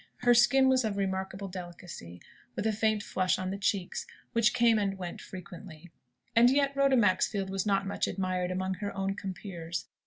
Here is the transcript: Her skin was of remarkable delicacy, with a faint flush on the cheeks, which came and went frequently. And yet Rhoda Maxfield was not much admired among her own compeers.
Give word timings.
Her 0.21 0.33
skin 0.33 0.67
was 0.67 0.83
of 0.83 0.97
remarkable 0.97 1.47
delicacy, 1.47 2.21
with 2.55 2.65
a 2.65 2.71
faint 2.73 3.03
flush 3.03 3.37
on 3.37 3.51
the 3.51 3.57
cheeks, 3.59 4.07
which 4.33 4.51
came 4.51 4.79
and 4.79 4.97
went 4.97 5.21
frequently. 5.21 5.91
And 6.35 6.49
yet 6.49 6.75
Rhoda 6.75 6.97
Maxfield 6.97 7.51
was 7.51 7.67
not 7.67 7.85
much 7.85 8.07
admired 8.07 8.49
among 8.49 8.73
her 8.81 8.91
own 8.97 9.13
compeers. 9.13 9.85